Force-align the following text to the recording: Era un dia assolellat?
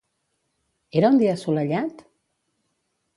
Era 1.01 1.11
un 1.15 1.21
dia 1.21 1.35
assolellat? 1.39 2.01